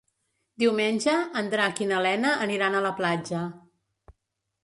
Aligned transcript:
Diumenge 0.61 1.13
en 1.41 1.51
Drac 1.51 1.81
i 1.85 1.85
na 1.91 1.99
Lena 2.07 2.33
aniran 2.47 2.77
a 2.79 2.83
la 2.87 2.95
platja. 3.01 3.45